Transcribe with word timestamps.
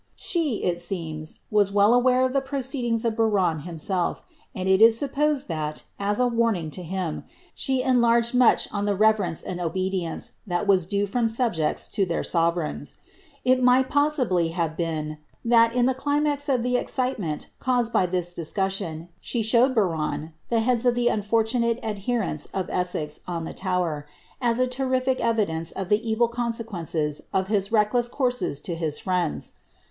She, 0.15 0.63
it 0.63 0.77
aeems, 0.77 1.41
was 1.51 1.71
well 1.71 1.93
aware 1.93 2.23
of 2.23 2.33
the 2.33 2.41
proceedings 2.41 3.05
of 3.05 3.15
Biron 3.15 3.59
himself, 3.59 4.23
and 4.55 4.67
it 4.67 4.81
is 4.81 4.97
supposed 4.97 5.47
that, 5.47 5.83
as 5.99 6.19
a 6.19 6.25
warning 6.25 6.71
to 6.71 6.81
him, 6.81 7.23
she 7.53 7.83
enlarged 7.83 8.33
much 8.33 8.67
on 8.73 8.85
the 8.85 8.95
reverence 8.95 9.43
and 9.43 9.61
obe 9.61 9.75
dieoee 9.93 10.31
that 10.47 10.65
was 10.65 10.87
due 10.87 11.05
from 11.05 11.29
subjects 11.29 11.87
to 11.89 12.03
their 12.07 12.23
sovereigns. 12.23 12.95
It 13.45 13.61
might 13.61 13.89
possibly 13.89 14.47
have 14.47 14.75
been, 14.75 15.19
that, 15.45 15.75
in 15.75 15.85
the 15.85 15.93
climax 15.93 16.49
of 16.49 16.63
the 16.63 16.77
excitement 16.77 17.49
caused 17.59 17.93
by 17.93 18.07
this 18.07 18.33
discus 18.33 18.67
sioo, 18.79 19.07
she 19.19 19.43
showed 19.43 19.75
Biron 19.75 20.33
the 20.49 20.61
heads 20.61 20.83
of 20.87 20.95
the 20.95 21.09
unfortunate 21.09 21.79
adherents 21.83 22.47
of 22.55 22.71
Essex 22.71 23.19
on 23.27 23.43
the 23.43 23.53
Tower, 23.53 24.07
as 24.41 24.57
a 24.57 24.65
terrific 24.65 25.19
evidence 25.19 25.71
of 25.71 25.89
the 25.89 26.09
evil 26.09 26.27
consequences 26.27 27.21
of 27.31 27.49
his 27.49 27.71
reek 27.71 27.93
lev 27.93 28.09
courses 28.09 28.59
to 28.61 28.73
his 28.73 28.97
friends. 28.97 29.51